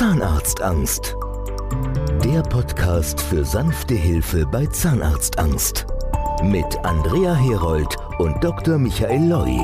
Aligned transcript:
Zahnarztangst. 0.00 1.14
Der 2.24 2.40
Podcast 2.40 3.20
für 3.20 3.44
sanfte 3.44 3.94
Hilfe 3.94 4.46
bei 4.46 4.64
Zahnarztangst. 4.64 5.84
Mit 6.42 6.64
Andrea 6.84 7.34
Herold 7.34 7.94
und 8.18 8.42
Dr. 8.42 8.78
Michael 8.78 9.28
Loi. 9.28 9.58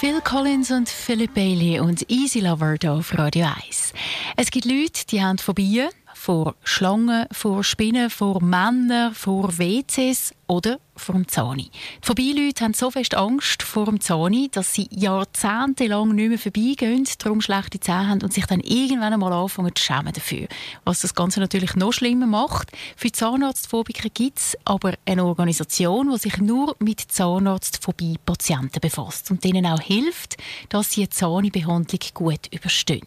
Phil 0.00 0.20
Collins 0.22 0.72
und 0.72 0.88
Philip 0.88 1.32
Bailey 1.32 1.78
und 1.78 2.10
Easy 2.10 2.40
Lover 2.40 2.74
hier 2.80 2.94
auf 2.94 3.16
Radio 3.16 3.46
1. 3.64 3.92
Es 4.36 4.50
gibt 4.50 4.64
Leute, 4.64 5.06
die 5.08 5.22
haben 5.22 5.38
Phobien 5.38 5.90
vor 6.12 6.56
Schlangen, 6.64 7.26
vor 7.30 7.62
Spinnen, 7.62 8.10
vor 8.10 8.42
Männern, 8.42 9.14
vor 9.14 9.56
WCs 9.56 10.34
oder 10.46 10.78
vor 10.96 11.14
dem 11.14 11.28
Zahni. 11.28 11.70
Die 12.02 12.06
Vorbeileute 12.06 12.64
haben 12.64 12.74
so 12.74 12.90
fest 12.90 13.14
Angst 13.14 13.62
vor 13.62 13.86
dem 13.86 14.00
Zahni, 14.00 14.48
dass 14.50 14.74
sie 14.74 14.88
jahrzehntelang 14.90 16.14
nicht 16.14 16.28
mehr 16.28 16.38
vorbeigehen, 16.38 17.06
darum 17.18 17.40
schlechte 17.40 17.80
Zähne 17.80 18.08
haben 18.08 18.22
und 18.22 18.32
sich 18.32 18.46
dann 18.46 18.60
irgendwann 18.60 19.12
einmal 19.12 19.32
anfangen 19.32 19.74
zu 19.74 19.82
schämen 19.82 20.12
dafür. 20.12 20.46
Was 20.84 21.00
das 21.00 21.14
Ganze 21.14 21.40
natürlich 21.40 21.74
noch 21.74 21.92
schlimmer 21.92 22.26
macht. 22.26 22.70
Für 22.96 23.10
Zahnarztphobiker 23.10 24.08
gibt 24.08 24.38
es 24.38 24.56
aber 24.64 24.94
eine 25.06 25.24
Organisation, 25.24 26.10
die 26.12 26.18
sich 26.18 26.38
nur 26.38 26.76
mit 26.78 27.00
Zahnarztphobie-Patienten 27.00 28.80
befasst 28.80 29.30
und 29.30 29.42
denen 29.44 29.66
auch 29.66 29.80
hilft, 29.80 30.36
dass 30.68 30.92
sie 30.92 31.02
eine 31.02 31.10
Zahnbehandlung 31.10 32.00
gut 32.14 32.46
überstehen. 32.52 33.06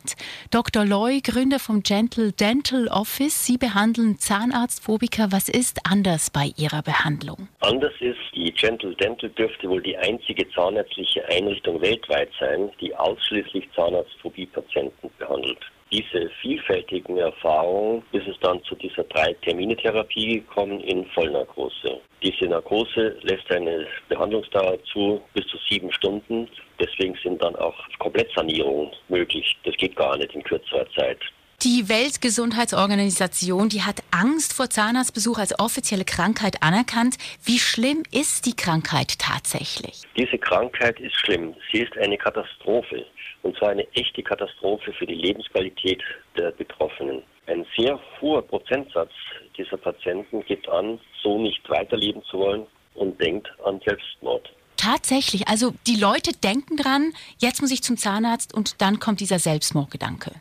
Dr. 0.52 0.86
Loy, 0.86 1.22
Gründer 1.22 1.60
vom 1.60 1.84
Gentle 1.84 2.32
Dental 2.32 2.88
Office, 2.88 3.46
Sie 3.46 3.58
behandeln 3.58 4.20
Zahnarztphobiker. 4.20 5.32
Was 5.32 5.50
ist 5.50 5.86
anders 5.86 6.30
bei 6.30 6.54
Ihrer 6.58 6.82
Behandlung? 6.82 7.27
Anders 7.60 7.94
ist, 8.00 8.20
die 8.36 8.52
Gentle 8.52 8.96
Dental 8.96 9.30
dürfte 9.32 9.70
wohl 9.70 9.82
die 9.82 9.98
einzige 9.98 10.50
zahnärztliche 10.52 11.28
Einrichtung 11.30 11.82
weltweit 11.82 12.30
sein, 12.40 12.72
die 12.80 12.96
ausschließlich 12.96 13.70
Zahnarztphobie-Patienten 13.76 15.10
behandelt. 15.18 15.60
Diese 15.92 16.30
vielfältigen 16.42 17.18
Erfahrungen 17.18 18.04
bis 18.12 18.28
es 18.28 18.38
dann 18.42 18.62
zu 18.64 18.76
dieser 18.76 19.04
drei-Termine-Therapie 19.06 20.40
gekommen 20.40 20.82
in 20.82 21.06
Vollnarkose. 21.08 22.02
Diese 22.22 22.46
Narkose 22.46 23.18
lässt 23.22 23.50
eine 23.52 23.88
Behandlungsdauer 24.10 24.84
zu 24.92 25.22
bis 25.34 25.46
zu 25.48 25.58
sieben 25.70 25.92
Stunden. 25.94 26.50
Deswegen 26.80 27.16
sind 27.24 27.42
dann 27.42 27.56
auch 27.56 27.76
Komplettsanierungen 28.00 28.92
möglich. 29.08 29.56
Das 29.64 29.76
geht 29.78 29.96
gar 29.96 30.18
nicht 30.18 30.34
in 30.36 30.44
kürzerer 30.44 30.90
Zeit. 30.92 31.20
Die 31.64 31.90
Weltgesundheitsorganisation, 31.90 33.68
die 33.68 33.82
hat 33.82 34.04
Angst 34.12 34.54
vor 34.54 34.70
Zahnarztbesuch 34.70 35.40
als 35.40 35.60
offizielle 35.60 36.06
Krankheit 36.06 36.62
anerkannt. 36.62 37.18
Wie 37.44 37.58
schlimm 37.58 38.04
ist 38.12 38.46
die 38.46 38.56
Krankheit 38.56 39.18
tatsächlich? 39.18 40.04
Diese 40.16 40.38
Krankheit 40.38 41.00
ist 41.00 41.16
schlimm. 41.16 41.56
Sie 41.72 41.80
ist 41.80 41.98
eine 41.98 42.16
Katastrophe. 42.16 43.08
Und 43.42 43.58
zwar 43.58 43.70
eine 43.70 43.92
echte 43.96 44.22
Katastrophe 44.22 44.94
für 44.94 45.08
die 45.08 45.16
Lebensqualität 45.16 46.04
der 46.38 46.52
Betroffenen. 46.52 47.24
Ein 47.48 47.66
sehr 47.76 48.00
hoher 48.22 48.44
Prozentsatz 48.44 49.12
dieser 49.58 49.78
Patienten 49.78 50.46
gibt 50.46 50.70
an, 50.70 51.00
so 51.24 51.42
nicht 51.42 51.68
weiterleben 51.70 52.22
zu 52.30 52.38
wollen 52.38 52.68
und 52.94 53.20
denkt 53.20 53.50
an 53.66 53.82
Selbstmord. 53.84 54.54
Tatsächlich, 54.78 55.48
also 55.48 55.74
die 55.88 56.00
Leute 56.00 56.34
denken 56.34 56.78
dran, 56.78 57.14
jetzt 57.40 57.62
muss 57.62 57.72
ich 57.72 57.82
zum 57.82 57.98
Zahnarzt 57.98 58.54
und 58.54 58.80
dann 58.82 59.00
kommt 59.00 59.22
dieser 59.22 59.40
Selbstmordgedanke. 59.40 60.32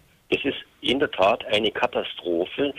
In 0.86 1.00
der 1.00 1.10
Tat 1.10 1.44
eine 1.46 1.70
Katastrophe, 1.72 2.72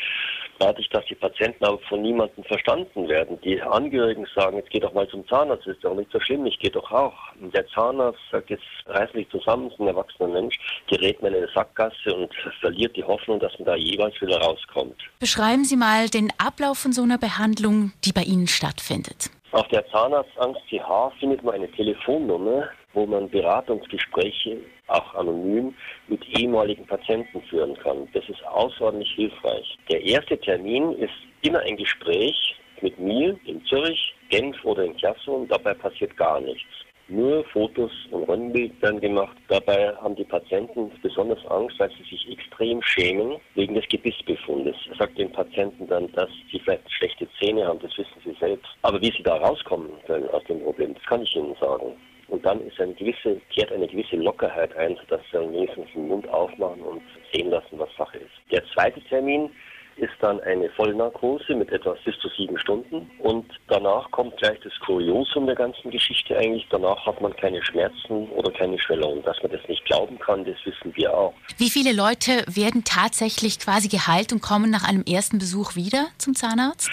dadurch, 0.59 0.89
dass 0.89 1.05
die 1.05 1.15
Patienten 1.15 1.63
aber 1.65 1.79
von 1.89 2.01
niemandem 2.01 2.43
verstanden 2.45 3.07
werden. 3.07 3.39
Die 3.41 3.61
Angehörigen 3.61 4.25
sagen, 4.33 4.57
jetzt 4.57 4.69
geh 4.69 4.79
doch 4.79 4.93
mal 4.93 5.07
zum 5.09 5.27
Zahnarzt, 5.27 5.67
ist 5.67 5.83
doch 5.83 5.93
nicht 5.93 6.11
so 6.11 6.19
schlimm, 6.19 6.45
ich 6.45 6.57
gehe 6.59 6.71
doch 6.71 6.89
auch. 6.91 7.13
Der 7.53 7.67
Zahnarzt 7.67 8.19
sagt, 8.31 8.49
jetzt 8.49 8.63
reiß 8.85 9.11
dich 9.11 9.29
zusammen, 9.29 9.69
ist 9.69 9.79
ein 9.79 9.87
erwachsener 9.87 10.29
Mensch, 10.29 10.57
gerät 10.87 11.21
man 11.21 11.33
in 11.33 11.43
eine 11.43 11.51
Sackgasse 11.53 12.13
und 12.15 12.33
verliert 12.59 12.95
die 12.95 13.03
Hoffnung, 13.03 13.39
dass 13.39 13.51
man 13.59 13.65
da 13.65 13.75
jeweils 13.75 14.19
wieder 14.21 14.39
rauskommt. 14.39 14.95
Beschreiben 15.19 15.65
Sie 15.65 15.75
mal 15.75 16.09
den 16.09 16.31
Ablauf 16.37 16.77
von 16.77 16.93
so 16.93 17.03
einer 17.03 17.17
Behandlung, 17.17 17.91
die 18.05 18.13
bei 18.13 18.23
Ihnen 18.23 18.47
stattfindet. 18.47 19.29
Auf 19.57 19.67
der 19.69 19.87
Zahnarztangst 19.87 20.61
CH 20.69 21.17
findet 21.19 21.41
man 21.41 21.55
eine 21.55 21.71
Telefonnummer, 21.71 22.69
wo 22.93 23.07
man 23.07 23.27
Beratungsgespräche 23.27 24.59
auch 24.85 25.15
anonym 25.15 25.73
mit 26.07 26.23
ehemaligen 26.37 26.85
Patienten 26.85 27.41
führen 27.49 27.75
kann. 27.79 28.07
Das 28.13 28.23
ist 28.29 28.45
außerordentlich 28.45 29.11
hilfreich. 29.13 29.75
Der 29.89 30.03
erste 30.03 30.37
Termin 30.37 30.91
ist 30.99 31.15
immer 31.41 31.61
ein 31.61 31.75
Gespräch 31.75 32.55
mit 32.81 32.99
mir 32.99 33.35
in 33.45 33.65
Zürich, 33.65 34.13
Genf 34.29 34.63
oder 34.63 34.83
in 34.83 34.95
Klassum. 34.95 35.47
Dabei 35.47 35.73
passiert 35.73 36.15
gar 36.17 36.39
nichts. 36.39 36.69
Nur 37.09 37.45
Fotos 37.45 37.91
und 38.11 38.27
Röntgenbild 38.27 38.81
werden 38.81 38.99
gemacht. 38.99 39.37
Dabei 39.47 39.95
haben 39.95 40.15
die 40.17 40.25
Patienten 40.25 40.91
besonders 41.01 41.45
Angst, 41.47 41.79
weil 41.79 41.89
sie 41.91 42.03
sich 42.03 42.29
extrem 42.29 42.81
schämen 42.81 43.37
wegen 43.55 43.75
des 43.75 43.87
Gebissbefundes. 43.87 44.75
Er 44.89 44.95
sagt 44.97 45.17
den 45.17 45.31
Patienten 45.31 45.87
dann, 45.87 46.11
dass 46.11 46.29
sie 46.51 46.59
vielleicht 46.59 46.91
schlechte 46.91 47.25
Zähne 47.39 47.65
haben, 47.65 47.79
das 47.79 47.97
wissen 47.97 48.21
sie 48.25 48.35
selbst. 48.41 48.67
Aber 48.81 49.01
wie 49.01 49.11
sie 49.11 49.23
da 49.23 49.37
rauskommen 49.37 49.89
können 50.05 50.27
aus 50.31 50.43
dem 50.49 50.61
Problem, 50.61 50.95
das 50.95 51.03
kann 51.03 51.21
ich 51.21 51.33
ihnen 51.33 51.55
sagen. 51.61 51.95
Und 52.27 52.45
dann 52.45 52.59
ist 52.67 52.79
eine 52.81 52.93
gewisse, 52.93 53.39
kehrt 53.53 53.71
eine 53.71 53.87
gewisse 53.87 54.17
Lockerheit 54.17 54.75
ein, 54.75 54.97
dass 55.07 55.21
sie 55.31 55.39
wenigstens 55.39 55.87
den 55.93 56.09
Mund 56.09 56.27
aufmachen 56.27 56.81
und 56.81 57.01
sehen 57.31 57.49
lassen, 57.51 57.79
was 57.79 57.89
Sache 57.97 58.17
ist. 58.17 58.51
Der 58.51 58.65
zweite 58.73 58.99
Termin 59.03 59.49
ist 59.97 60.13
dann 60.19 60.39
eine 60.41 60.69
Vollnarkose 60.71 61.55
mit 61.55 61.71
etwas 61.71 61.97
bis 62.05 62.17
zu 62.19 62.29
sieben 62.37 62.57
Stunden 62.57 63.09
und 63.19 63.45
danach 63.67 64.09
kommt 64.11 64.37
gleich 64.37 64.59
das 64.63 64.73
Kuriosum 64.85 65.45
der 65.45 65.55
ganzen 65.55 65.91
Geschichte 65.91 66.37
eigentlich. 66.37 66.67
Danach 66.69 67.05
hat 67.05 67.21
man 67.21 67.35
keine 67.35 67.63
Schmerzen 67.63 68.29
oder 68.29 68.51
keine 68.51 68.79
Schwellung. 68.79 69.23
Dass 69.23 69.41
man 69.41 69.51
das 69.51 69.61
nicht 69.67 69.83
glauben 69.85 70.19
kann, 70.19 70.45
das 70.45 70.55
wissen 70.65 70.95
wir 70.95 71.13
auch. 71.13 71.33
Wie 71.57 71.69
viele 71.69 71.93
Leute 71.93 72.43
werden 72.47 72.83
tatsächlich 72.83 73.59
quasi 73.59 73.87
geheilt 73.87 74.33
und 74.33 74.41
kommen 74.41 74.69
nach 74.69 74.87
einem 74.87 75.03
ersten 75.03 75.39
Besuch 75.39 75.75
wieder 75.75 76.07
zum 76.17 76.35
Zahnarzt? 76.35 76.89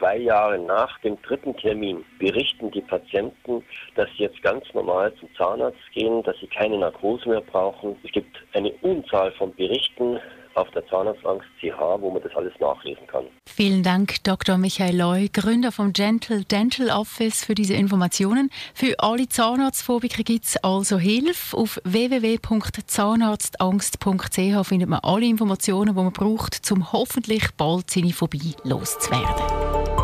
zwei 0.00 0.16
Jahre 0.16 0.58
nach 0.58 0.98
dem 1.00 1.20
dritten 1.22 1.54
Termin 1.56 2.04
berichten 2.18 2.70
die 2.70 2.80
Patienten, 2.80 3.62
dass 3.94 4.08
sie 4.16 4.24
jetzt 4.24 4.42
ganz 4.42 4.64
normal 4.72 5.12
zum 5.20 5.28
Zahnarzt 5.36 5.78
gehen, 5.92 6.22
dass 6.22 6.36
sie 6.40 6.46
keine 6.46 6.78
Narkose 6.78 7.28
mehr 7.28 7.42
brauchen. 7.42 7.96
Es 8.02 8.10
gibt 8.10 8.36
eine 8.54 8.72
Unzahl 8.80 9.30
von 9.32 9.54
Berichten 9.54 10.18
auf 10.54 10.70
der 10.70 10.86
Zahnarztangst 10.88 11.46
CH, 11.60 12.00
wo 12.00 12.10
man 12.10 12.22
das 12.22 12.34
alles 12.34 12.54
nachlesen 12.60 13.06
kann. 13.06 13.26
Vielen 13.46 13.82
Dank, 13.82 14.22
Dr. 14.24 14.56
Michael 14.58 14.96
Loy, 14.96 15.28
Gründer 15.32 15.72
vom 15.72 15.92
Gentle 15.92 16.44
Dental 16.44 16.90
Office, 16.90 17.44
für 17.44 17.54
diese 17.54 17.74
Informationen. 17.74 18.50
Für 18.74 18.94
alle 18.98 19.28
Zahnarztphobiker 19.28 20.22
gibt 20.22 20.44
es 20.46 20.56
also 20.58 20.98
Hilfe. 20.98 21.56
Auf 21.56 21.80
www.zahnarztangst.ch 21.84 24.66
findet 24.66 24.88
man 24.88 25.00
alle 25.02 25.26
Informationen, 25.26 25.94
die 25.94 26.02
man 26.02 26.12
braucht, 26.12 26.70
um 26.70 26.92
hoffentlich 26.92 27.48
bald 27.56 27.90
seine 27.90 28.12
Phobie 28.12 28.54
loszuwerden. 28.64 29.26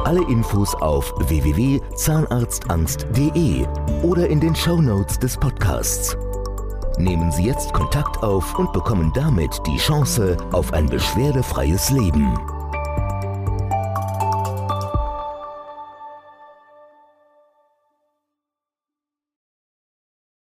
Alle 0.05 0.23
Infos 0.31 0.75
auf 0.77 1.13
www.zahnarztangst.de 1.29 3.67
oder 4.03 4.29
in 4.29 4.41
den 4.41 4.55
Show 4.55 4.81
Notes 4.81 5.19
des 5.19 5.37
Podcasts. 5.37 6.17
Nehmen 6.99 7.31
Sie 7.31 7.45
jetzt 7.45 7.75
Kontakt 7.75 8.23
auf 8.23 8.59
und 8.59 8.73
bekommen 8.73 9.13
damit 9.15 9.61
die 9.67 9.77
Chance 9.77 10.37
auf 10.53 10.73
ein 10.73 10.87
beschwerdefreies 10.87 11.91
Leben. 11.91 12.56